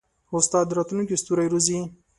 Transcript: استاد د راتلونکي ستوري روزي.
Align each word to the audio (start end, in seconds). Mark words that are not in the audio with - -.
استاد 0.37 0.65
د 0.69 0.75
راتلونکي 0.77 1.15
ستوري 1.21 1.47
روزي. 1.53 1.79